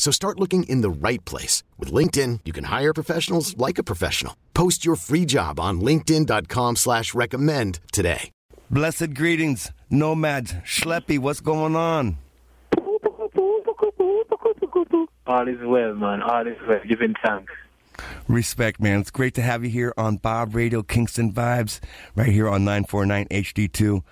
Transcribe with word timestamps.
So 0.00 0.10
start 0.10 0.40
looking 0.40 0.62
in 0.62 0.80
the 0.80 0.88
right 0.88 1.22
place. 1.26 1.62
With 1.78 1.92
LinkedIn, 1.92 2.40
you 2.46 2.54
can 2.54 2.64
hire 2.64 2.94
professionals 2.94 3.54
like 3.58 3.76
a 3.76 3.82
professional. 3.82 4.34
Post 4.54 4.82
your 4.82 4.96
free 4.96 5.26
job 5.26 5.60
on 5.60 5.82
linkedin.com 5.82 6.76
slash 6.76 7.12
recommend 7.12 7.80
today. 7.92 8.30
Blessed 8.70 9.12
greetings, 9.12 9.70
nomads. 9.90 10.54
Schleppy, 10.64 11.18
what's 11.18 11.42
going 11.42 11.76
on? 11.76 12.16
All 15.26 15.46
is 15.46 15.58
well, 15.62 15.94
man. 15.94 16.22
All 16.22 16.46
is 16.46 16.56
well. 16.66 16.80
Giving 16.88 17.14
thanks. 17.22 17.52
Respect, 18.26 18.80
man. 18.80 19.00
It's 19.00 19.10
great 19.10 19.34
to 19.34 19.42
have 19.42 19.64
you 19.64 19.70
here 19.70 19.92
on 19.98 20.16
Bob 20.16 20.54
Radio 20.54 20.82
Kingston 20.82 21.30
Vibes, 21.30 21.78
right 22.16 22.28
here 22.28 22.48
on 22.48 22.64
949 22.64 23.28
HD2. 23.28 24.02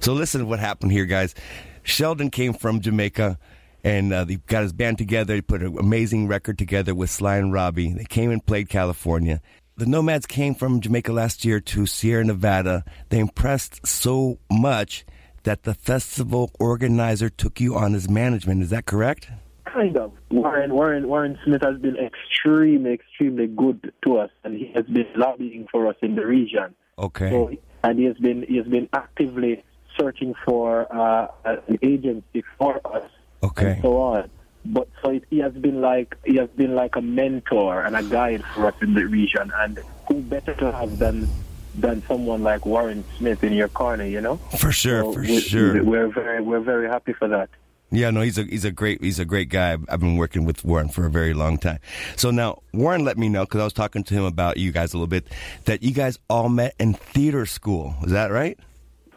So 0.00 0.14
listen 0.14 0.40
to 0.40 0.46
what 0.46 0.58
happened 0.58 0.90
here, 0.90 1.06
guys. 1.06 1.36
Sheldon 1.84 2.28
came 2.28 2.54
from 2.54 2.80
Jamaica 2.80 3.38
and 3.84 4.12
uh, 4.12 4.24
they 4.24 4.36
got 4.36 4.62
his 4.62 4.72
band 4.72 4.98
together. 4.98 5.34
He 5.34 5.42
put 5.42 5.62
an 5.62 5.76
amazing 5.78 6.28
record 6.28 6.58
together 6.58 6.94
with 6.94 7.10
Sly 7.10 7.36
and 7.36 7.52
Robbie. 7.52 7.92
They 7.92 8.04
came 8.04 8.30
and 8.30 8.44
played 8.44 8.68
California. 8.68 9.40
The 9.76 9.86
No-Maddz 9.86 10.26
came 10.26 10.54
from 10.54 10.80
Jamaica 10.80 11.12
last 11.12 11.44
year 11.44 11.58
to 11.60 11.86
Sierra 11.86 12.24
Nevada. 12.24 12.84
They 13.08 13.18
impressed 13.18 13.86
so 13.86 14.38
much 14.50 15.04
that 15.44 15.64
the 15.64 15.74
festival 15.74 16.50
organizer 16.60 17.28
took 17.28 17.60
you 17.60 17.74
on 17.74 17.94
as 17.94 18.08
management. 18.08 18.62
Is 18.62 18.70
that 18.70 18.86
correct? 18.86 19.28
Kind 19.64 19.96
of. 19.96 20.12
Warren, 20.30 20.72
Warren, 20.74 21.08
Warren 21.08 21.38
Smith 21.44 21.62
has 21.62 21.78
been 21.78 21.96
extremely, 21.96 22.92
extremely 22.92 23.46
good 23.46 23.92
to 24.04 24.18
us, 24.18 24.30
and 24.44 24.54
he 24.54 24.70
has 24.74 24.84
been 24.84 25.06
lobbying 25.16 25.66
for 25.72 25.88
us 25.88 25.96
in 26.02 26.14
the 26.14 26.26
region. 26.26 26.74
Okay. 26.98 27.30
So, 27.30 27.50
and 27.82 27.98
he 27.98 28.04
has 28.04 28.16
been 28.18 28.44
he 28.46 28.58
has 28.58 28.66
been 28.66 28.88
actively 28.92 29.64
searching 29.98 30.34
for 30.44 30.86
uh, 30.94 31.28
an 31.44 31.78
agency 31.82 32.44
for 32.58 32.80
us 32.86 33.10
Okay. 33.42 33.72
and 33.72 33.82
so 33.82 33.96
on. 34.00 34.30
But 34.64 34.88
so 35.02 35.10
it, 35.10 35.24
he 35.30 35.38
has 35.40 35.52
been 35.52 35.80
like 35.80 36.16
he 36.24 36.36
has 36.36 36.48
been 36.50 36.74
like 36.74 36.94
a 36.96 37.02
mentor 37.02 37.82
and 37.82 37.96
a 37.96 38.02
guide 38.02 38.44
for 38.54 38.66
us 38.66 38.74
in 38.80 38.94
the 38.94 39.04
region, 39.06 39.50
and 39.56 39.80
who 40.08 40.20
better 40.22 40.54
to 40.54 40.70
have 40.72 40.98
than 40.98 41.28
than 41.74 42.02
someone 42.06 42.42
like 42.42 42.64
Warren 42.66 43.02
Smith 43.18 43.42
in 43.42 43.54
your 43.54 43.68
corner, 43.68 44.04
you 44.04 44.20
know? 44.20 44.36
For 44.58 44.70
sure, 44.72 45.02
So 45.04 45.12
for 45.14 45.20
we- 45.22 45.40
sure. 45.40 45.82
We're 45.82 46.08
very 46.08 46.42
we're 46.42 46.60
very 46.60 46.86
happy 46.88 47.12
for 47.14 47.26
that. 47.28 47.48
Yeah, 47.90 48.10
no, 48.10 48.20
he's 48.22 48.38
a 48.38 48.44
he's 48.44 48.64
a 48.64 48.70
great 48.70 49.02
he's 49.02 49.18
a 49.18 49.24
great 49.24 49.48
guy. 49.48 49.72
I've 49.88 50.00
been 50.00 50.16
working 50.16 50.44
with 50.44 50.64
Warren 50.64 50.88
for 50.88 51.06
a 51.06 51.10
very 51.10 51.34
long 51.34 51.58
time. 51.58 51.78
So 52.16 52.30
now 52.30 52.62
Warren 52.72 53.04
let 53.04 53.18
me 53.18 53.28
know 53.28 53.44
because 53.44 53.60
I 53.60 53.64
was 53.64 53.72
talking 53.72 54.04
to 54.04 54.14
him 54.14 54.24
about 54.24 54.58
you 54.58 54.70
guys 54.70 54.92
a 54.94 54.96
little 54.96 55.06
bit 55.08 55.26
that 55.64 55.82
you 55.82 55.92
guys 55.92 56.18
all 56.30 56.48
met 56.48 56.74
in 56.78 56.94
theater 56.94 57.46
school. 57.46 57.94
Is 58.04 58.12
that 58.12 58.30
right? 58.30 58.58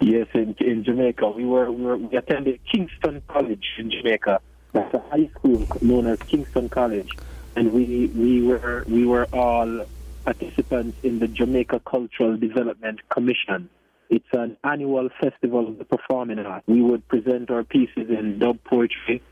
Yes, 0.02 0.28
in, 0.34 0.56
in 0.60 0.84
Jamaica, 0.84 1.30
we 1.30 1.46
were, 1.46 1.72
we 1.72 1.84
were 1.84 1.98
we 1.98 2.18
attended 2.18 2.60
Kingston 2.72 3.22
College 3.28 3.66
in 3.78 3.90
Jamaica. 3.90 4.42
That's 4.74 4.94
a 4.94 5.00
high 5.10 5.30
school 5.38 5.66
known 5.82 6.08
as 6.08 6.20
Kingston 6.20 6.68
College, 6.70 7.10
and 7.56 7.72
we 7.72 8.08
we 8.08 8.42
were 8.42 8.84
we 8.88 9.06
were 9.06 9.26
all 9.32 9.86
participants 10.26 10.98
in 11.04 11.20
the 11.20 11.28
Jamaica 11.28 11.82
Cultural 11.86 12.36
Development 12.36 13.00
Commission. 13.10 13.70
It's 14.10 14.28
an 14.34 14.58
annual 14.64 15.10
festival 15.22 15.68
of 15.68 15.78
the 15.78 15.86
performing 15.86 16.40
arts. 16.40 16.68
We 16.68 16.82
would 16.82 17.08
present 17.08 17.50
our 17.50 17.64
pieces 17.64 18.10
in 18.10 18.38
dub 18.38 18.64
poetry, 18.66 19.24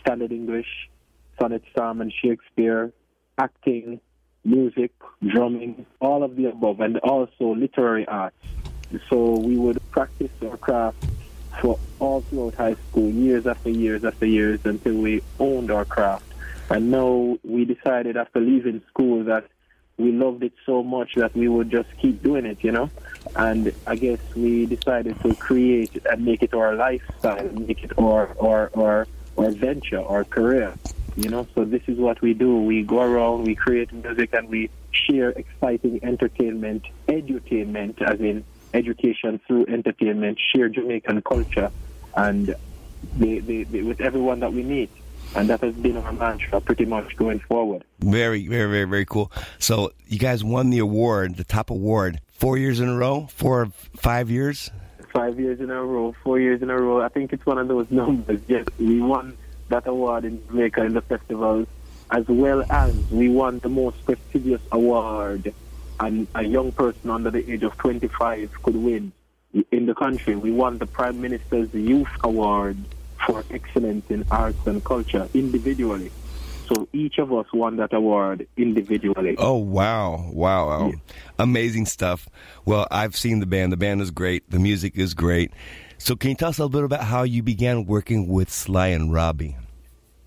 standard 0.00 0.32
English, 0.32 0.88
sonnet, 1.38 1.62
psalm, 1.76 2.00
and 2.00 2.12
Shakespeare, 2.12 2.92
acting, 3.38 4.00
music, 4.44 4.92
drumming, 5.26 5.84
all 6.00 6.22
of 6.22 6.36
the 6.36 6.46
above, 6.46 6.80
and 6.80 6.98
also 6.98 7.54
literary 7.54 8.06
arts. 8.08 8.36
So 9.08 9.36
we 9.36 9.56
would 9.56 9.78
practice 9.90 10.30
our 10.42 10.56
craft 10.56 11.04
for 11.60 11.78
all 11.98 12.20
throughout 12.22 12.54
high 12.54 12.76
school, 12.90 13.10
years 13.10 13.46
after 13.46 13.70
years 13.70 14.04
after 14.04 14.26
years, 14.26 14.60
until 14.64 14.94
we 14.94 15.22
owned 15.38 15.70
our 15.70 15.84
craft. 15.84 16.24
And 16.68 16.90
now 16.90 17.38
we 17.44 17.64
decided 17.64 18.16
after 18.16 18.40
leaving 18.40 18.82
school 18.88 19.24
that 19.24 19.46
we 19.98 20.12
loved 20.12 20.42
it 20.42 20.52
so 20.66 20.82
much 20.82 21.14
that 21.14 21.34
we 21.34 21.48
would 21.48 21.70
just 21.70 21.88
keep 21.96 22.22
doing 22.22 22.44
it, 22.44 22.62
you 22.62 22.72
know. 22.72 22.90
And 23.34 23.72
I 23.86 23.96
guess 23.96 24.18
we 24.34 24.66
decided 24.66 25.20
to 25.22 25.34
create 25.36 26.04
and 26.04 26.24
make 26.24 26.42
it 26.42 26.52
our 26.54 26.74
lifestyle, 26.74 27.48
make 27.52 27.82
it 27.82 27.92
our 27.98 28.36
our 28.40 28.70
our, 28.76 29.06
our 29.38 29.50
venture, 29.50 30.02
our 30.02 30.24
career, 30.24 30.74
you 31.16 31.30
know. 31.30 31.46
So 31.54 31.64
this 31.64 31.82
is 31.86 31.98
what 31.98 32.20
we 32.20 32.34
do. 32.34 32.56
We 32.58 32.82
go 32.82 33.00
around, 33.00 33.44
we 33.44 33.54
create 33.54 33.92
music, 33.92 34.34
and 34.34 34.48
we 34.48 34.68
share 34.90 35.30
exciting 35.30 36.00
entertainment, 36.02 36.84
edutainment, 37.08 38.02
as 38.02 38.20
in 38.20 38.44
education 38.76 39.40
through 39.46 39.66
entertainment, 39.66 40.38
share 40.52 40.68
Jamaican 40.68 41.22
culture, 41.22 41.70
and 42.14 42.54
with 43.18 44.00
everyone 44.00 44.40
that 44.40 44.52
we 44.52 44.62
meet. 44.62 44.90
And 45.34 45.50
that 45.50 45.60
has 45.60 45.74
been 45.74 45.96
our 45.96 46.12
mantra 46.12 46.60
pretty 46.60 46.84
much 46.84 47.16
going 47.16 47.40
forward. 47.40 47.84
Very, 47.98 48.46
very, 48.46 48.70
very, 48.70 48.84
very 48.84 49.04
cool. 49.04 49.32
So 49.58 49.92
you 50.06 50.18
guys 50.18 50.44
won 50.44 50.70
the 50.70 50.78
award, 50.78 51.36
the 51.36 51.44
top 51.44 51.70
award, 51.70 52.20
four 52.30 52.56
years 52.56 52.80
in 52.80 52.88
a 52.88 52.96
row, 52.96 53.26
four 53.30 53.66
five 53.96 54.30
years. 54.30 54.70
Five 55.12 55.40
years 55.40 55.60
in 55.60 55.70
a 55.70 55.82
row, 55.82 56.14
four 56.22 56.38
years 56.38 56.62
in 56.62 56.70
a 56.70 56.78
row. 56.78 57.02
I 57.02 57.08
think 57.08 57.32
it's 57.32 57.44
one 57.44 57.58
of 57.58 57.68
those 57.68 57.90
numbers. 58.02 58.40
Yes, 58.46 58.66
we 58.78 59.00
won 59.00 59.36
that 59.68 59.86
award 59.86 60.24
in 60.24 60.46
Jamaica 60.46 60.84
in 60.84 60.94
the 60.94 61.02
festival, 61.02 61.66
as 62.10 62.26
well 62.28 62.64
as 62.70 62.94
we 63.10 63.28
won 63.28 63.58
the 63.58 63.68
most 63.68 64.04
prestigious 64.04 64.62
award 64.70 65.52
and 66.00 66.26
a 66.34 66.42
young 66.42 66.72
person 66.72 67.10
under 67.10 67.30
the 67.30 67.50
age 67.50 67.62
of 67.62 67.76
25 67.78 68.62
could 68.62 68.76
win 68.76 69.12
in 69.70 69.86
the 69.86 69.94
country. 69.94 70.36
We 70.36 70.52
won 70.52 70.78
the 70.78 70.86
Prime 70.86 71.20
Minister's 71.20 71.72
Youth 71.72 72.08
Award 72.22 72.76
for 73.26 73.44
excellence 73.50 74.04
in 74.10 74.24
arts 74.30 74.66
and 74.66 74.84
culture 74.84 75.28
individually. 75.34 76.10
So 76.68 76.88
each 76.92 77.18
of 77.18 77.32
us 77.32 77.46
won 77.52 77.76
that 77.76 77.92
award 77.92 78.46
individually. 78.56 79.36
Oh 79.38 79.56
wow, 79.56 80.30
wow, 80.32 80.66
wow. 80.66 80.92
Oh, 80.92 80.94
amazing 81.38 81.86
stuff. 81.86 82.28
Well, 82.64 82.88
I've 82.90 83.16
seen 83.16 83.38
the 83.38 83.46
band. 83.46 83.72
The 83.72 83.76
band 83.76 84.00
is 84.02 84.10
great. 84.10 84.50
The 84.50 84.58
music 84.58 84.96
is 84.96 85.14
great. 85.14 85.52
So, 85.98 86.16
can 86.16 86.30
you 86.30 86.36
tell 86.36 86.50
us 86.50 86.58
a 86.58 86.64
little 86.64 86.80
bit 86.80 86.84
about 86.84 87.04
how 87.04 87.22
you 87.22 87.42
began 87.42 87.86
working 87.86 88.26
with 88.26 88.50
Sly 88.50 88.88
and 88.88 89.12
Robbie? 89.12 89.56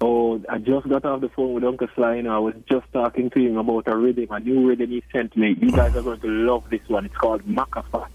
Oh, 0.02 0.42
I 0.48 0.60
just 0.60 0.88
got 0.88 1.04
off 1.04 1.22
the 1.22 1.30
phone 1.30 1.54
with 1.54 1.64
Uncle 1.64 1.88
Sly. 1.94 2.16
You 2.16 2.24
know, 2.24 2.36
I 2.36 2.40
was 2.40 2.54
just 2.72 2.86
talking 2.94 3.30
to 3.32 3.40
him 3.40 3.58
about 3.58 3.88
a 3.88 3.98
rhythm, 3.98 4.28
a 4.30 4.40
new 4.40 4.68
rhythm 4.68 4.90
he 4.92 5.04
sent 5.12 5.36
me. 5.36 5.58
You 5.60 5.72
guys 5.72 5.96
are 5.96 6.02
going 6.02 6.22
to 6.22 6.28
love 6.28 6.64
this 6.70 6.88
one. 6.88 7.06
It's 7.06 7.16
called 7.16 7.44
Macafat. 7.44 8.08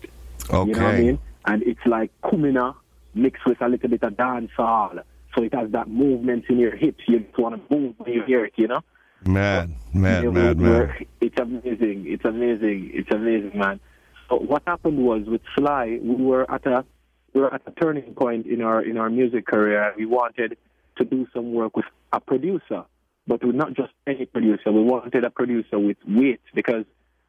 Okay. 0.50 0.70
You 0.70 0.74
know 0.76 0.84
what 0.84 0.94
I 0.94 1.00
mean? 1.00 1.18
And 1.46 1.62
it's 1.62 1.84
like 1.84 2.10
kumina 2.22 2.74
mixed 3.14 3.44
with 3.44 3.60
a 3.60 3.68
little 3.68 3.90
bit 3.90 4.02
of 4.02 4.14
dancehall. 4.14 5.02
So 5.34 5.42
it 5.42 5.52
has 5.54 5.70
that 5.72 5.88
movement 5.88 6.46
in 6.48 6.58
your 6.58 6.74
hips. 6.74 7.02
You 7.06 7.20
just 7.20 7.38
want 7.38 7.68
to 7.68 7.74
move 7.74 7.94
when 7.98 8.12
you 8.12 8.22
hear 8.24 8.46
it, 8.46 8.54
you 8.56 8.68
know? 8.68 8.80
Mad, 9.26 9.74
mad, 9.92 10.24
Yeah, 10.24 10.30
mad, 10.30 10.58
mad. 10.58 11.06
It's 11.20 11.38
amazing. 11.38 12.04
It's 12.06 12.24
amazing. 12.24 12.90
It's 12.94 13.10
amazing, 13.10 13.58
man. 13.58 13.80
So 14.28 14.36
what 14.36 14.62
happened 14.66 14.98
was 14.98 15.24
with 15.26 15.42
Sly, 15.54 15.98
we 16.02 16.14
were 16.14 16.50
at 16.50 16.66
a 16.66 16.84
we 17.32 17.40
were 17.40 17.52
at 17.52 17.62
a 17.66 17.72
turning 17.72 18.14
point 18.14 18.46
in 18.46 18.62
our 18.62 18.80
in 18.82 18.96
our 18.96 19.10
music 19.10 19.46
career. 19.46 19.92
We 19.96 20.06
wanted 20.06 20.56
to 20.96 21.04
do 21.04 21.26
some 21.32 21.52
work 21.52 21.76
with 21.76 21.86
a 22.12 22.20
producer, 22.20 22.84
but 23.26 23.44
with 23.44 23.54
not 23.54 23.74
just 23.74 23.92
any 24.06 24.26
producer. 24.26 24.72
We 24.72 24.82
wanted 24.82 25.24
a 25.24 25.30
producer 25.30 25.78
with 25.78 25.96
weight 26.06 26.40
because 26.54 26.84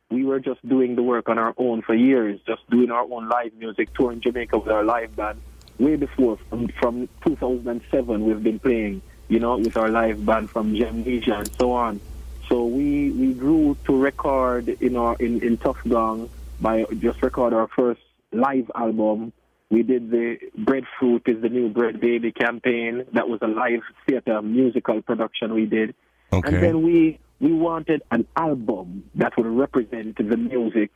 we 0.09 0.23
were 0.23 0.39
just 0.39 0.67
doing 0.67 0.95
the 0.95 1.03
work 1.03 1.29
on 1.29 1.38
our 1.38 1.53
own 1.57 1.81
for 1.81 1.95
years, 1.95 2.39
just 2.45 2.69
doing 2.69 2.91
our 2.91 3.03
own 3.03 3.27
live 3.27 3.53
music, 3.53 3.94
touring 3.94 4.21
Jamaica 4.21 4.57
with 4.57 4.71
our 4.71 4.83
live 4.83 5.15
band. 5.15 5.41
Way 5.79 5.97
before, 5.97 6.38
from, 6.50 6.67
from 6.79 7.09
2007, 7.25 8.23
we've 8.23 8.41
been 8.41 8.59
playing, 8.59 9.01
you 9.27 9.39
know, 9.39 9.57
with 9.57 9.75
our 9.75 9.89
live 9.89 10.25
band 10.25 10.50
from 10.50 10.73
Jamnesia 10.73 11.39
and 11.39 11.51
so 11.56 11.71
on. 11.71 12.00
So 12.47 12.65
we, 12.65 13.12
we 13.12 13.33
grew 13.33 13.75
to 13.85 13.97
record 13.97 14.69
in 14.69 14.95
our 14.95 15.15
in, 15.15 15.41
in 15.44 15.57
Tuff 15.57 15.77
Gong 15.88 16.29
by 16.62 16.85
just 17.00 17.21
record 17.21 17.53
our 17.53 17.67
first 17.67 18.01
live 18.31 18.69
album. 18.75 19.33
We 19.75 19.83
did 19.83 20.10
the 20.10 20.38
Breadfruit 20.57 21.24
is 21.25 21.42
the 21.42 21.50
new 21.50 21.68
Bread 21.68 22.00
Baby 22.00 22.31
campaign. 22.31 23.04
That 23.12 23.27
was 23.27 23.39
a 23.42 23.48
live 23.48 23.81
theater 24.07 24.42
musical 24.42 25.01
production 25.01 25.54
we 25.54 25.66
did. 25.66 25.94
Okay. 26.31 26.48
And 26.48 26.63
then 26.63 26.81
we 26.81 27.19
we 27.42 27.51
wanted 27.51 28.01
an 28.10 28.25
album 28.38 29.04
that 29.16 29.36
would 29.36 29.48
represent 29.48 30.16
the 30.16 30.38
music 30.38 30.92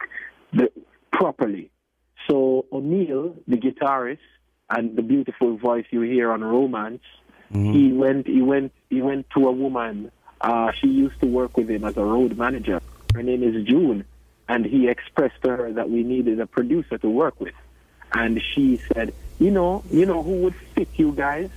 the, 0.53 0.71
properly. 1.11 1.71
So 2.29 2.67
O'Neill, 2.71 3.35
the 3.49 3.57
guitarist, 3.57 4.29
and 4.69 4.95
the 4.95 5.01
beautiful 5.01 5.57
voice 5.57 5.87
you 5.91 5.99
hear 5.99 6.31
on 6.31 6.41
Romance, 6.41 7.03
he 7.51 7.91
went 7.91 8.27
he 8.27 8.41
went 8.41 8.71
he 8.89 9.01
went 9.01 9.29
to 9.31 9.49
a 9.49 9.51
woman. 9.51 10.09
Uh, 10.39 10.71
she 10.79 10.87
used 10.87 11.19
to 11.19 11.27
work 11.27 11.57
with 11.57 11.69
him 11.69 11.83
as 11.83 11.97
a 11.97 12.05
road 12.15 12.37
manager. 12.37 12.79
Her 13.13 13.23
name 13.23 13.43
is 13.43 13.61
June, 13.67 14.05
and 14.47 14.65
he 14.65 14.87
expressed 14.87 15.41
to 15.43 15.49
her 15.49 15.73
that 15.73 15.89
we 15.89 16.03
needed 16.03 16.39
a 16.39 16.47
producer 16.47 16.97
to 16.97 17.09
work 17.09 17.41
with. 17.41 17.55
And 18.13 18.41
she 18.53 18.81
said, 18.93 19.13
"You 19.39 19.51
know, 19.51 19.83
you 19.91 20.05
know 20.05 20.23
who 20.23 20.41
would 20.43 20.55
fit 20.75 20.89
you 20.95 21.11
guys? 21.11 21.49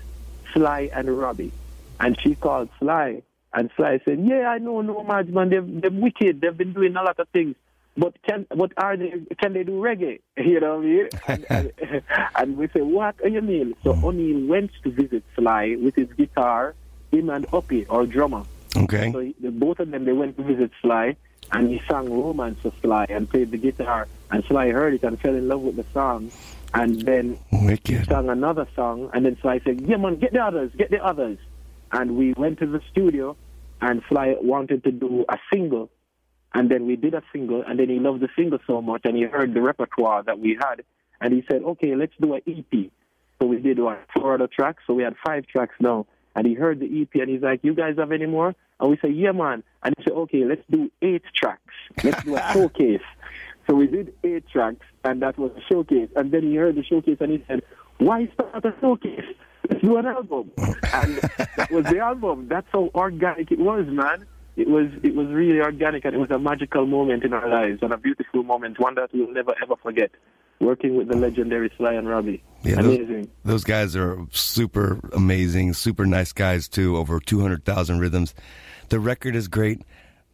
Sly 0.53 0.91
and 0.93 1.09
Robbie." 1.09 1.53
And 2.01 2.19
she 2.21 2.35
called 2.35 2.69
Sly, 2.79 3.23
and 3.55 3.71
Sly 3.77 4.01
said, 4.05 4.21
"Yeah, 4.25 4.49
I 4.49 4.59
know, 4.59 4.81
no, 4.81 5.03
Marge, 5.03 5.29
man. 5.29 5.51
They're, 5.51 5.63
they're 5.63 5.91
wicked. 5.91 6.41
They've 6.41 6.57
been 6.57 6.73
doing 6.73 6.97
a 6.97 7.03
lot 7.03 7.19
of 7.19 7.29
things." 7.29 7.57
But 7.97 8.15
can 8.23 8.47
what 8.53 8.73
are 8.77 8.97
they? 8.97 9.13
Can 9.39 9.53
they 9.53 9.65
do 9.65 9.73
reggae? 9.73 10.21
You 10.37 10.61
know 10.61 10.77
what 10.77 10.85
I 10.85 10.89
mean? 10.89 11.09
And, 11.29 11.47
and, 11.51 11.73
and 12.37 12.57
we 12.57 12.69
say, 12.69 12.81
what 12.81 13.15
mean? 13.25 13.75
So 13.85 13.93
mm. 13.93 14.03
O'Neill 14.03 14.47
went 14.47 14.71
to 14.83 14.91
visit 14.91 15.23
Sly 15.37 15.77
with 15.81 15.95
his 15.97 16.11
guitar, 16.15 16.75
him 17.11 17.29
and 17.29 17.47
Uppy, 17.53 17.87
our 17.89 18.07
drummer. 18.07 18.45
Okay. 18.77 19.13
So 19.13 19.21
he, 19.21 19.35
both 19.41 19.79
of 19.81 19.91
them, 19.91 20.05
they 20.07 20.13
went 20.13 20.37
to 20.39 20.43
visit 20.43 20.71
Sly, 20.81 21.17
and 21.53 21.69
he 21.69 21.81
sang 21.89 22.11
Romance 22.11 22.59
for 22.63 22.73
Sly 22.81 23.07
and 23.09 23.29
played 23.29 23.51
the 23.51 23.59
guitar. 23.59 24.09
And 24.31 24.43
Sly 24.45 24.71
heard 24.71 24.95
it 24.95 25.03
and 25.03 25.21
fell 25.21 25.35
in 25.35 25.49
love 25.49 25.61
with 25.61 25.77
the 25.77 25.85
song. 25.93 26.31
And 26.75 27.03
then 27.03 27.39
he 27.51 27.77
sang 28.05 28.31
another 28.31 28.67
song, 28.75 29.11
and 29.13 29.27
then 29.27 29.37
Sly 29.43 29.61
said, 29.65 29.83
"Yeah, 29.83 29.99
man, 29.99 30.17
get 30.17 30.33
the 30.33 30.43
others, 30.43 30.73
get 30.75 30.91
the 30.91 31.05
others." 31.05 31.39
And 31.93 32.17
we 32.17 32.33
went 32.33 32.59
to 32.61 32.67
the 32.67 32.81
studio, 32.91 33.37
and 33.83 34.03
Sly 34.09 34.37
wanted 34.41 34.83
to 34.85 34.93
do 34.93 35.27
a 35.29 35.37
single, 35.53 35.91
and 36.55 36.71
then 36.71 36.87
we 36.87 36.97
did 36.97 37.13
a 37.13 37.23
single, 37.31 37.63
and 37.63 37.79
then 37.79 37.91
he 37.91 37.99
loved 37.99 38.21
the 38.21 38.31
single 38.35 38.59
so 38.67 38.81
much, 38.81 39.03
and 39.05 39.17
he 39.17 39.25
heard 39.25 39.53
the 39.53 39.61
repertoire 39.61 40.23
that 40.23 40.39
we 40.39 40.57
had, 40.59 40.83
and 41.21 41.35
he 41.35 41.45
said, 41.51 41.63
"Okay, 41.63 41.95
let's 41.95 42.15
do 42.19 42.33
an 42.33 42.41
EP." 42.47 42.91
So 43.39 43.47
we 43.47 43.59
did 43.59 43.79
what, 43.79 44.01
four 44.15 44.33
other 44.33 44.47
tracks, 44.47 44.83
so 44.87 44.95
we 44.95 45.03
had 45.03 45.15
five 45.27 45.47
tracks 45.47 45.75
now. 45.79 46.07
And 46.35 46.47
he 46.47 46.55
heard 46.55 46.81
the 46.81 46.87
EP, 46.87 47.21
and 47.21 47.29
he's 47.29 47.43
like, 47.43 47.61
"You 47.63 47.75
guys 47.75 47.97
have 47.99 48.13
any 48.13 48.25
more?" 48.25 48.55
And 48.83 48.91
we 48.91 48.99
said, 49.01 49.15
"Yeah, 49.15 49.31
man." 49.31 49.63
And 49.85 49.95
he 49.97 50.05
said, 50.05 50.13
"Okay, 50.13 50.45
let's 50.45 50.65
do 50.69 50.91
eight 51.01 51.23
tracks. 51.35 51.75
Let's 52.03 52.23
do 52.25 52.37
a 52.37 52.43
showcase." 52.53 53.01
So 53.67 53.77
we 53.77 53.87
did 53.87 54.13
eight 54.25 54.49
tracks, 54.49 54.85
and 55.05 55.23
that 55.23 55.39
was 55.39 55.53
a 55.57 55.61
showcase. 55.73 56.09
And 56.17 56.33
then 56.33 56.43
he 56.43 56.57
heard 56.57 56.75
the 56.75 56.83
showcase, 56.83 57.19
and 57.21 57.31
he 57.31 57.45
said, 57.47 57.63
"Why 57.99 58.29
start 58.35 58.65
a 58.65 58.75
showcase? 58.81 59.25
Let's 59.71 59.83
do 59.83 59.97
an 59.97 60.07
album." 60.07 60.51
And 60.59 61.17
that 61.57 61.69
was 61.71 61.85
the 61.85 62.01
album. 62.01 62.49
That's 62.49 62.67
how 62.73 62.91
organic 62.95 63.53
it 63.53 63.61
was, 63.61 63.87
man. 63.87 64.27
It 64.57 64.69
was 64.69 64.89
it 65.05 65.15
was 65.15 65.29
really 65.29 65.61
organic, 65.61 66.05
and 66.05 66.17
it 66.17 66.19
was 66.19 66.33
a 66.33 66.41
magical 66.41 66.85
moment 66.85 67.23
in 67.23 67.33
our 67.33 67.49
lives, 67.49 67.79
and 67.83 67.93
a 67.93 67.97
beautiful 67.97 68.43
moment, 68.43 68.81
one 68.81 68.97
that 68.97 69.11
we'll 69.15 69.33
never 69.33 69.55
ever 69.63 69.77
forget. 69.77 70.11
Working 70.63 70.95
with 70.97 71.09
the 71.09 71.17
legendary 71.17 71.73
Sly 71.77 71.95
and 71.95 72.09
Robbie, 72.09 72.41
Yeah, 72.63 72.77
those- 72.77 72.97
amazing. 72.99 73.29
Those 73.45 73.65
guys 73.65 73.97
are 73.97 74.17
super 74.31 75.01
amazing, 75.13 75.73
super 75.73 76.07
nice 76.07 76.33
guys 76.33 76.69
too. 76.69 76.97
Over 76.97 77.19
two 77.19 77.41
hundred 77.41 77.65
thousand 77.65 77.99
rhythms. 77.99 78.33
The 78.89 79.01
record 79.01 79.35
is 79.35 79.49
great. 79.49 79.83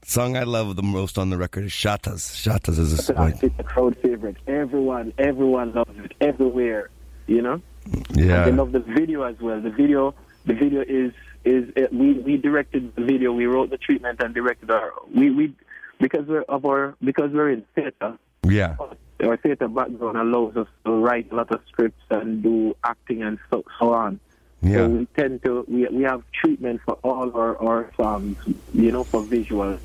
Song 0.05 0.37
I 0.37 0.43
love 0.43 0.77
the 0.77 0.83
most 0.83 1.17
on 1.17 1.31
the 1.31 1.39
record 1.39 1.65
is 1.65 1.73
Shatas. 1.73 2.23
Shatas 2.45 2.79
is 2.79 3.09
a 3.09 3.37
It's 3.43 3.59
a 3.59 3.63
crowd 3.63 3.97
favorite. 4.03 4.37
Everyone, 4.47 5.15
everyone 5.17 5.73
loves 5.73 5.99
it 6.05 6.13
everywhere. 6.21 6.91
You 7.27 7.41
know. 7.43 7.63
Yeah. 8.11 8.45
And 8.45 8.47
they 8.47 8.53
love 8.53 8.73
the 8.73 8.81
video 8.81 9.23
as 9.23 9.41
well. 9.41 9.61
The 9.63 9.71
video, 9.71 10.15
the 10.45 10.53
video 10.55 10.83
is 10.83 11.13
is 11.47 11.71
uh, 11.77 11.87
we 11.91 12.13
we 12.21 12.37
directed 12.37 12.95
the 12.97 13.03
video. 13.05 13.33
We 13.33 13.47
wrote 13.47 13.71
the 13.71 13.79
treatment 13.79 14.23
and 14.23 14.35
directed 14.35 14.71
our 14.71 14.93
we 15.15 15.31
we 15.31 15.55
because 15.99 16.27
we're 16.27 16.43
of 16.43 16.67
our 16.67 16.97
because 17.03 17.31
we're 17.33 17.51
in 17.51 17.65
theater. 17.75 18.19
Yeah. 18.45 18.77
Our 19.23 19.37
theater 19.37 19.69
background 19.69 20.17
allows 20.17 20.57
us 20.57 20.69
to 20.85 20.93
write 20.93 21.33
a 21.33 21.37
lot 21.37 21.51
of 21.51 21.61
scripts 21.69 22.05
and 22.11 22.43
do 22.43 22.77
acting 22.85 23.23
and 23.23 23.39
so, 23.51 23.65
so 23.79 23.93
on. 23.93 24.21
Yeah. 24.63 24.77
So 24.77 24.89
we 24.89 25.07
tend 25.17 25.43
to 25.45 25.65
we 25.69 25.87
we 25.89 26.03
have 26.03 26.23
treatment 26.33 26.81
for 26.85 26.95
all 27.05 27.35
our 27.37 27.57
our 27.59 27.91
songs, 27.97 28.37
you 28.75 28.93
know, 28.93 29.05
for 29.05 29.23
visuals. 29.23 29.79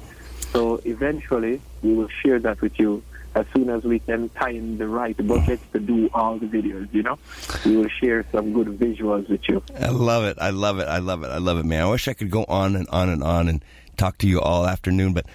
So 0.52 0.82
eventually 0.86 1.62
we 1.82 1.94
will 1.94 2.10
share 2.22 2.40
that 2.40 2.62
with 2.62 2.80
you 2.80 3.04
as 3.36 3.46
soon 3.56 3.70
as 3.70 3.84
we 3.84 4.00
can 4.00 4.30
time 4.30 4.78
the 4.78 4.88
right 4.88 5.16
budget 5.28 5.60
to 5.74 5.80
do 5.80 6.10
all 6.14 6.38
the 6.38 6.46
videos. 6.46 6.92
You 6.94 7.04
know, 7.04 7.20
we 7.66 7.78
will 7.78 7.90
share 7.90 8.26
some 8.32 8.54
good 8.54 8.68
visuals 8.68 9.30
with 9.30 9.42
you. 9.50 9.64
I 9.80 9.90
love 9.90 10.26
it. 10.26 10.38
I 10.40 10.52
love 10.52 10.80
it. 10.80 10.88
I 10.88 11.00
love 11.00 11.24
it. 11.24 11.28
I 11.28 11.38
love 11.38 11.58
it, 11.58 11.66
man. 11.66 11.84
I 11.84 11.90
wish 11.90 12.08
I 12.08 12.14
could 12.14 12.30
go 12.32 12.46
on 12.46 12.76
and 12.76 12.88
on 12.90 13.10
and 13.10 13.24
on 13.24 13.48
and 13.48 13.64
talk 13.98 14.18
to 14.20 14.28
you 14.28 14.42
all 14.42 14.66
afternoon, 14.66 15.14
but 15.14 15.26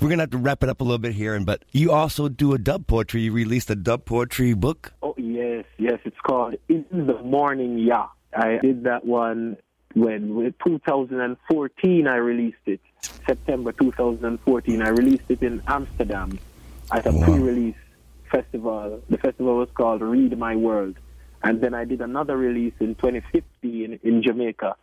we're 0.00 0.08
gonna 0.08 0.22
have 0.22 0.30
to 0.30 0.38
wrap 0.38 0.62
it 0.62 0.68
up 0.68 0.80
a 0.80 0.84
little 0.84 0.98
bit 0.98 1.12
here. 1.14 1.34
And 1.34 1.44
but 1.46 1.64
you 1.72 1.92
also 1.92 2.28
do 2.28 2.52
a 2.54 2.58
dub 2.58 2.86
poetry. 2.86 3.22
You 3.22 3.32
released 3.32 3.70
a 3.70 3.76
dub 3.76 4.04
poetry 4.04 4.54
book. 4.54 4.92
Oh 5.02 5.14
yes, 5.16 5.64
yes. 5.78 5.98
It's 6.04 6.20
called 6.26 6.54
In 6.68 6.84
the 6.90 7.20
Morning 7.22 7.78
Yeah. 7.78 8.06
I 8.34 8.58
did 8.62 8.84
that 8.84 9.04
one 9.04 9.56
when 9.94 10.34
with 10.34 10.54
2014. 10.64 12.06
I 12.06 12.16
released 12.16 12.56
it 12.66 12.80
September 13.26 13.72
2014. 13.72 14.82
I 14.82 14.88
released 14.90 15.24
it 15.28 15.42
in 15.42 15.62
Amsterdam 15.66 16.38
at 16.92 17.06
a 17.06 17.12
Wow. 17.12 17.24
pre-release 17.24 17.74
festival. 18.30 19.00
The 19.10 19.18
festival 19.18 19.56
was 19.56 19.68
called 19.74 20.02
Read 20.02 20.38
My 20.38 20.54
World, 20.54 20.96
and 21.42 21.60
then 21.60 21.74
I 21.74 21.84
did 21.84 22.00
another 22.00 22.36
release 22.36 22.74
in 22.80 22.94
2015 22.94 23.98
in 24.02 24.22
Jamaica. 24.22 24.76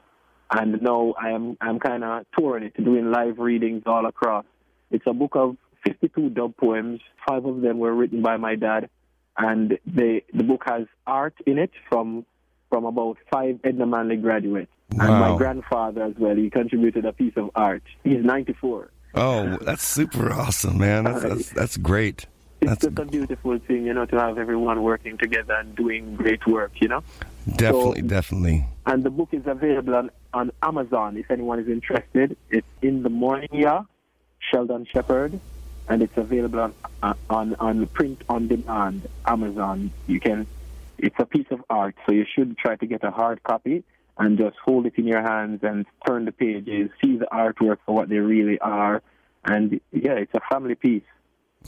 And 0.52 0.82
now 0.82 1.14
I 1.22 1.32
am 1.32 1.58
I'm 1.62 1.80
kind 1.80 2.04
of 2.04 2.26
touring 2.38 2.64
it, 2.66 2.84
doing 2.84 3.12
live 3.12 3.40
readings 3.40 3.84
all 3.86 4.06
across. 4.06 4.46
It's 4.92 5.06
a 5.08 5.14
book 5.14 5.32
of 5.36 5.58
52 5.86 6.30
dub 6.30 6.56
poems. 6.58 7.02
Five 7.28 7.46
of 7.46 7.62
them 7.62 7.78
were 7.80 7.94
written 7.94 8.22
by 8.22 8.38
my 8.38 8.56
dad, 8.56 8.90
and 9.38 9.78
the 9.86 10.22
the 10.34 10.44
book 10.44 10.64
has 10.66 10.84
art 11.06 11.36
in 11.46 11.58
it 11.58 11.72
from 11.90 12.26
from 12.70 12.86
about 12.86 13.18
five 13.32 13.60
Edna 13.64 13.86
Manley 13.86 14.18
graduates, 14.18 14.72
and 14.92 15.00
my 15.10 15.38
grandfather 15.38 16.04
as 16.04 16.14
well. 16.18 16.36
He 16.36 16.50
contributed 16.50 17.06
a 17.06 17.14
piece 17.14 17.34
of 17.38 17.50
art. 17.56 17.84
He's 18.04 18.24
94. 18.24 18.92
Oh, 19.16 19.58
that's 19.62 19.84
super 19.88 20.32
awesome, 20.32 20.78
man. 20.78 21.06
That's 21.06 21.24
that's, 21.24 21.50
that's 21.52 21.78
great. 21.78 22.26
It's 22.60 22.70
That's 22.72 22.86
just 22.86 22.98
a 23.00 23.06
beautiful 23.06 23.60
thing, 23.60 23.86
you 23.86 23.94
know, 23.94 24.06
to 24.08 24.20
have 24.20 24.40
everyone 24.40 24.82
working 24.82 25.16
together 25.20 25.54
and 25.54 25.76
doing 25.76 26.16
great 26.16 26.46
work, 26.48 26.72
you 26.82 26.88
know. 26.88 27.04
definitely, 27.56 28.02
So- 28.02 28.08
definitely. 28.08 28.66
And 28.88 29.04
the 29.04 29.12
book 29.12 29.30
is 29.32 29.44
available 29.46 29.94
on, 29.94 30.10
on 30.34 30.52
Amazon 30.64 31.18
if 31.18 31.30
anyone 31.30 31.60
is 31.60 31.68
interested. 31.68 32.36
It's 32.50 32.66
in 32.82 33.04
the 33.04 33.10
morning, 33.10 33.50
yeah, 33.54 33.82
Sheldon 34.40 34.86
Shepherd, 34.86 35.40
and 35.88 36.02
it's 36.02 36.18
available 36.18 36.60
on 36.60 36.74
uh, 37.04 37.14
on 37.30 37.56
on 37.56 37.86
print 37.88 38.22
on 38.30 38.48
demand 38.48 39.08
Amazon. 39.26 39.92
You 40.08 40.20
can. 40.20 40.48
It's 40.98 41.16
a 41.20 41.26
piece 41.26 41.48
of 41.52 41.64
art, 41.70 41.96
so 42.06 42.14
you 42.14 42.26
should 42.26 42.58
try 42.58 42.76
to 42.76 42.86
get 42.88 43.04
a 43.04 43.12
hard 43.12 43.44
copy 43.44 43.84
and 44.18 44.38
just 44.38 44.58
hold 44.58 44.88
it 44.88 44.94
in 44.98 45.06
your 45.06 45.22
hands 45.22 45.60
and 45.64 45.86
turn 46.08 46.26
the 46.26 46.32
pages, 46.32 46.90
see 47.04 47.18
the 47.18 47.28
artwork 47.32 47.78
for 47.86 47.94
what 47.94 48.10
they 48.10 48.18
really 48.18 48.58
are, 48.60 49.04
and 49.46 49.80
yeah, 49.92 50.14
it's 50.14 50.34
a 50.34 50.40
family 50.52 50.76
piece. 50.76 51.04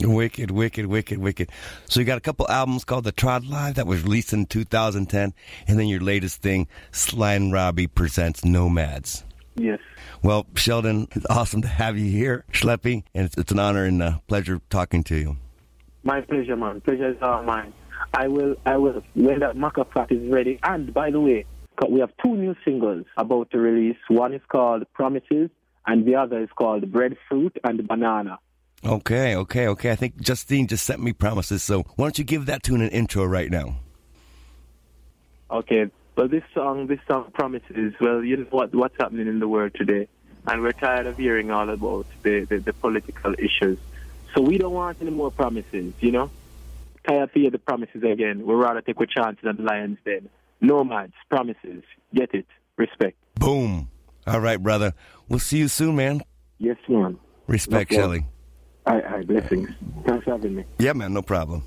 Wicked, 0.00 0.50
wicked, 0.50 0.86
wicked, 0.86 1.18
wicked. 1.18 1.50
So 1.86 2.00
you 2.00 2.06
got 2.06 2.18
a 2.18 2.22
couple 2.22 2.48
albums 2.48 2.84
called 2.84 3.04
The 3.04 3.12
Trod 3.12 3.46
Live 3.46 3.74
that 3.74 3.86
was 3.86 4.02
released 4.02 4.32
in 4.32 4.46
2010, 4.46 5.34
and 5.68 5.78
then 5.78 5.86
your 5.86 6.00
latest 6.00 6.40
thing, 6.40 6.68
Sly 6.90 7.34
and 7.34 7.52
Robbie 7.52 7.86
presents 7.86 8.44
No-Maddz. 8.44 9.24
Yes. 9.56 9.80
Well, 10.22 10.46
Sheldon, 10.54 11.08
it's 11.12 11.26
awesome 11.28 11.62
to 11.62 11.68
have 11.68 11.98
you 11.98 12.10
here, 12.10 12.44
Schleppy, 12.52 13.04
and 13.14 13.26
it's, 13.26 13.36
it's 13.36 13.52
an 13.52 13.58
honor 13.58 13.84
and 13.84 14.02
a 14.02 14.22
pleasure 14.26 14.60
talking 14.70 15.02
to 15.04 15.16
you. 15.16 15.36
My 16.02 16.20
pleasure, 16.20 16.56
man. 16.56 16.80
Pleasure 16.80 17.10
is 17.10 17.16
all 17.20 17.42
mine. 17.42 17.72
I 18.14 18.28
will, 18.28 18.56
I 18.64 18.76
will, 18.76 19.02
when 19.14 19.40
that 19.40 19.56
Maca 19.56 19.86
Fat 19.92 20.10
is 20.10 20.30
ready. 20.30 20.58
And 20.62 20.94
by 20.94 21.10
the 21.10 21.20
way, 21.20 21.44
we 21.88 22.00
have 22.00 22.12
two 22.22 22.36
new 22.36 22.54
singles 22.64 23.04
about 23.16 23.50
to 23.50 23.58
release. 23.58 23.96
One 24.08 24.34
is 24.34 24.42
called 24.48 24.84
Promises, 24.94 25.50
and 25.86 26.06
the 26.06 26.14
other 26.14 26.40
is 26.40 26.48
called 26.56 26.90
Breadfruit 26.90 27.56
and 27.64 27.86
Banana. 27.86 28.38
Okay, 28.84 29.36
okay, 29.36 29.68
okay. 29.68 29.90
I 29.90 29.94
think 29.94 30.20
Justine 30.20 30.66
just 30.66 30.84
sent 30.84 31.02
me 31.02 31.12
promises, 31.12 31.62
so 31.62 31.82
why 31.96 32.06
don't 32.06 32.18
you 32.18 32.24
give 32.24 32.46
that 32.46 32.62
tune 32.62 32.80
an 32.80 32.88
intro 32.90 33.24
right 33.24 33.50
now? 33.50 33.76
Okay. 35.50 35.90
Well, 36.20 36.28
this 36.28 36.44
song, 36.52 36.86
this 36.86 37.00
song 37.08 37.30
Promises. 37.32 37.94
Well, 37.98 38.22
you 38.22 38.36
know 38.36 38.46
what, 38.50 38.74
what's 38.74 38.94
happening 39.00 39.26
in 39.26 39.38
the 39.38 39.48
world 39.48 39.72
today, 39.74 40.06
and 40.46 40.60
we're 40.60 40.72
tired 40.72 41.06
of 41.06 41.16
hearing 41.16 41.50
all 41.50 41.70
about 41.70 42.04
the, 42.22 42.44
the, 42.44 42.58
the 42.58 42.74
political 42.74 43.32
issues. 43.38 43.78
So 44.34 44.42
we 44.42 44.58
don't 44.58 44.74
want 44.74 44.98
any 45.00 45.12
more 45.12 45.30
promises, 45.30 45.94
you 45.98 46.12
know. 46.12 46.30
Tired 47.08 47.32
to 47.32 47.40
hear 47.40 47.50
the 47.50 47.58
promises 47.58 48.02
again. 48.02 48.44
We'd 48.44 48.52
rather 48.52 48.82
take 48.82 49.00
a 49.00 49.06
chance 49.06 49.38
on 49.46 49.56
the 49.56 49.62
Lions 49.62 49.96
Den. 50.04 50.28
No-Maddz, 50.60 51.14
promises. 51.30 51.84
Get 52.14 52.34
it. 52.34 52.46
Respect. 52.76 53.16
Boom. 53.36 53.88
All 54.26 54.40
right, 54.40 54.62
brother. 54.62 54.92
We'll 55.26 55.38
see 55.38 55.56
you 55.56 55.68
soon, 55.68 55.96
man. 55.96 56.20
Yes, 56.58 56.76
man. 56.86 57.18
Respect, 57.46 57.94
Shelly. 57.94 58.26
Hi, 58.86 59.00
hi, 59.08 59.22
blessings. 59.22 59.70
Thanks 60.04 60.24
for 60.26 60.32
having 60.32 60.56
me. 60.56 60.64
Yeah, 60.78 60.92
man, 60.92 61.14
no 61.14 61.22
problem. 61.22 61.66